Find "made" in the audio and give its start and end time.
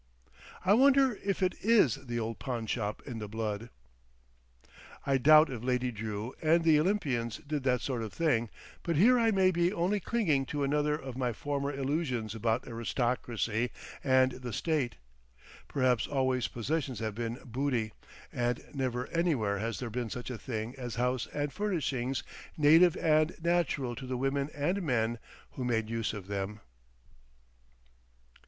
25.63-25.91